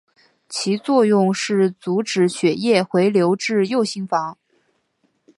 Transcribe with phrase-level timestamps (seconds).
[0.49, 4.35] 其作用是阻止血液回流至右心房。